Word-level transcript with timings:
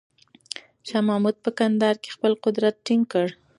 شاه 0.87 1.03
محمود 1.07 1.35
په 1.43 1.49
کندهار 1.57 1.95
کې 2.03 2.13
خپل 2.15 2.31
قدرت 2.45 2.75
ټینګ 2.85 3.03
کړ. 3.13 3.27